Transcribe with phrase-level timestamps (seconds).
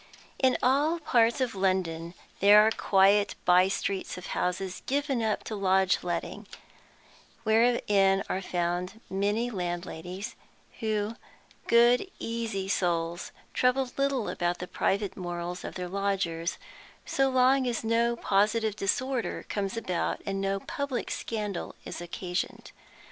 [0.39, 5.53] In all parts of London there are quiet by streets of houses given up to
[5.55, 6.47] lodging letting,
[7.43, 10.35] wherein are to be found many landladies,
[10.79, 11.17] who,
[11.67, 16.57] good easy souls, trouble little about the private morals of their lodgers,
[17.05, 22.71] so long as no positive disorder comes about and no public scandal is occasioned.